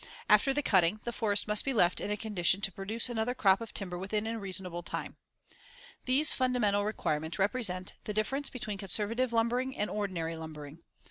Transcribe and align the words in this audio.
After 0.27 0.51
the 0.51 0.63
cutting, 0.63 0.99
the 1.03 1.13
forest 1.13 1.47
must 1.47 1.63
be 1.63 1.73
left 1.75 2.01
in 2.01 2.09
a 2.09 2.17
condition 2.17 2.59
to 2.61 2.71
produce 2.71 3.07
another 3.07 3.35
crop 3.35 3.61
of 3.61 3.71
timber 3.71 3.99
within 3.99 4.25
a 4.25 4.39
reasonable 4.39 4.81
time: 4.81 5.15
see 5.15 5.53
Fig. 5.53 6.09
122. 6.09 6.13
These 6.15 6.33
fundamental 6.73 6.85
requirements 6.85 7.37
represent 7.37 7.93
the 8.05 8.13
difference 8.15 8.49
between 8.49 8.79
conservative 8.79 9.31
lumbering 9.31 9.77
and 9.77 9.91
ordinary 9.91 10.35
lumbering. 10.35 10.79